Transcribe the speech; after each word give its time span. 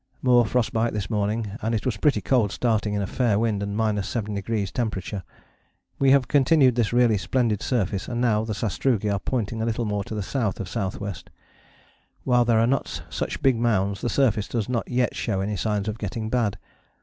More 0.23 0.47
frost 0.47 0.73
bite 0.73 0.93
this 0.93 1.11
morning, 1.11 1.51
and 1.61 1.75
it 1.75 1.85
was 1.85 1.95
pretty 1.95 2.21
cold 2.21 2.51
starting 2.51 2.95
in 2.95 3.03
a 3.03 3.05
fair 3.05 3.37
wind 3.37 3.61
and 3.61 3.77
7° 3.77 4.71
temperature. 4.71 5.21
We 5.99 6.09
have 6.09 6.27
continued 6.27 6.73
this 6.73 6.91
really 6.91 7.19
splendid 7.19 7.61
surface, 7.61 8.07
and 8.07 8.19
now 8.19 8.43
the 8.43 8.55
sastrugi 8.55 9.11
are 9.11 9.19
pointing 9.19 9.61
a 9.61 9.65
little 9.67 9.85
more 9.85 10.03
to 10.05 10.15
the 10.15 10.23
south 10.23 10.59
of 10.59 10.65
S.W. 10.65 11.13
While 12.23 12.45
there 12.45 12.57
are 12.59 12.65
not 12.65 13.03
such 13.11 13.43
big 13.43 13.57
mounds, 13.59 14.01
the 14.01 14.09
surface 14.09 14.47
does 14.47 14.67
not 14.67 14.89
yet 14.89 15.15
show 15.15 15.39
any 15.39 15.55
signs 15.55 15.87
of 15.87 15.99
getting 15.99 16.29
bad. 16.31 16.57